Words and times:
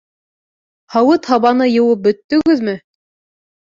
Һауыт-һабаны 0.95 1.69
йыуып 1.73 2.03
бөттөгөҙмө? 2.09 2.75